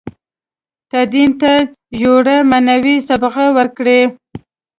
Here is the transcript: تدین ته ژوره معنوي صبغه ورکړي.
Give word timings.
تدین 0.91 1.31
ته 1.41 1.51
ژوره 1.99 2.37
معنوي 2.49 2.95
صبغه 3.07 3.45
ورکړي. 3.57 4.01